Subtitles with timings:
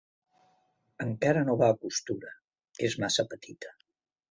[1.05, 2.33] Encara no va a costura:
[2.91, 3.79] és massa petita.